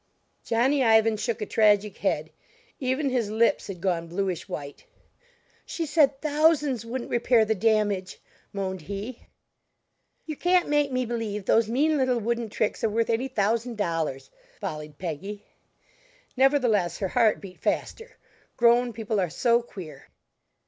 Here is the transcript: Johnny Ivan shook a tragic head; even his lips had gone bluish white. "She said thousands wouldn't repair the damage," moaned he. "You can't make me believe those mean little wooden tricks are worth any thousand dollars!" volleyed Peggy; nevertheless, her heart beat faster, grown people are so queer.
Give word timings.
Johnny 0.43 0.83
Ivan 0.83 1.15
shook 1.15 1.43
a 1.43 1.45
tragic 1.45 1.97
head; 1.97 2.31
even 2.79 3.11
his 3.11 3.29
lips 3.29 3.67
had 3.67 3.81
gone 3.81 4.07
bluish 4.07 4.49
white. 4.49 4.85
"She 5.63 5.85
said 5.85 6.19
thousands 6.23 6.83
wouldn't 6.83 7.11
repair 7.11 7.45
the 7.45 7.53
damage," 7.53 8.17
moaned 8.51 8.81
he. 8.81 9.27
"You 10.25 10.35
can't 10.37 10.67
make 10.67 10.91
me 10.91 11.05
believe 11.05 11.45
those 11.45 11.69
mean 11.69 11.99
little 11.99 12.17
wooden 12.17 12.49
tricks 12.49 12.83
are 12.83 12.89
worth 12.89 13.11
any 13.11 13.27
thousand 13.27 13.77
dollars!" 13.77 14.31
volleyed 14.59 14.97
Peggy; 14.97 15.45
nevertheless, 16.35 16.97
her 16.97 17.09
heart 17.09 17.39
beat 17.39 17.59
faster, 17.59 18.17
grown 18.57 18.93
people 18.93 19.19
are 19.19 19.29
so 19.29 19.61
queer. 19.61 20.07